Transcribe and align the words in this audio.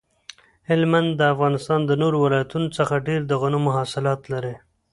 هلمند 0.69 1.09
د 1.15 1.21
افغانستان 1.33 1.79
د 1.85 1.91
نورو 2.01 2.17
ولایتونو 2.25 2.67
څخه 2.77 3.03
ډیر 3.07 3.21
د 3.25 3.31
غنمو 3.41 3.69
حاصلات 3.77 4.21
لري 4.33 4.55